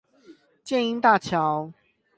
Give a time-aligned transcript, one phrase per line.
[0.63, 1.71] 箭瑛大橋